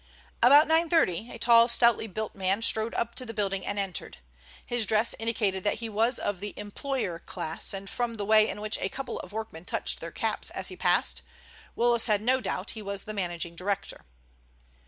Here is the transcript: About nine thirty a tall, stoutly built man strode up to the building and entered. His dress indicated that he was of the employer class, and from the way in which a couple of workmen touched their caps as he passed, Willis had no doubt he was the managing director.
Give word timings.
About 0.41 0.67
nine 0.67 0.89
thirty 0.89 1.29
a 1.29 1.37
tall, 1.37 1.67
stoutly 1.67 2.07
built 2.07 2.33
man 2.33 2.63
strode 2.63 2.95
up 2.95 3.13
to 3.13 3.23
the 3.23 3.35
building 3.35 3.63
and 3.63 3.77
entered. 3.77 4.17
His 4.65 4.87
dress 4.87 5.13
indicated 5.19 5.63
that 5.63 5.75
he 5.75 5.89
was 5.89 6.17
of 6.17 6.39
the 6.39 6.55
employer 6.57 7.19
class, 7.19 7.71
and 7.71 7.87
from 7.87 8.15
the 8.15 8.25
way 8.25 8.49
in 8.49 8.61
which 8.61 8.79
a 8.79 8.89
couple 8.89 9.19
of 9.19 9.31
workmen 9.31 9.63
touched 9.63 9.99
their 9.99 10.09
caps 10.09 10.49
as 10.49 10.69
he 10.69 10.75
passed, 10.75 11.21
Willis 11.75 12.07
had 12.07 12.21
no 12.23 12.41
doubt 12.41 12.71
he 12.71 12.81
was 12.81 13.03
the 13.03 13.13
managing 13.13 13.55
director. 13.55 14.03